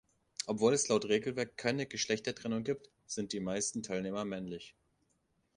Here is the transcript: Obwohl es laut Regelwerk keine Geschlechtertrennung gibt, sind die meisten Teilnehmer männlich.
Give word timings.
Obwohl 0.47 0.73
es 0.73 0.87
laut 0.87 1.05
Regelwerk 1.05 1.57
keine 1.59 1.85
Geschlechtertrennung 1.85 2.63
gibt, 2.63 2.89
sind 3.05 3.33
die 3.33 3.39
meisten 3.39 3.83
Teilnehmer 3.83 4.25
männlich. 4.25 4.73